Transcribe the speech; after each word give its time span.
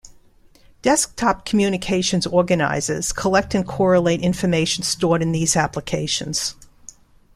Desktop 0.81 1.45
communications 1.45 2.25
organizers 2.25 3.13
collect 3.13 3.53
and 3.53 3.67
correlate 3.67 4.19
information 4.19 4.83
stored 4.83 5.21
in 5.21 5.31
these 5.31 5.55
applications. 5.55 6.55